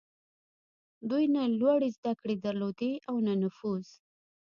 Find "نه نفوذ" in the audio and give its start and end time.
3.25-3.85